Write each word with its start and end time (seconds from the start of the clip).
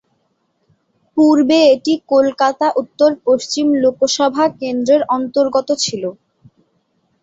পূর্বে 1.17 1.57
এটি 1.73 1.93
কলকাতা 2.09 2.67
উত্তর 2.81 3.09
পশ্চিম 3.25 3.65
লোকসভা 3.83 4.45
কেন্দ্রের 4.59 5.01
অন্তর্গত 5.15 5.69
ছিল। 5.83 6.03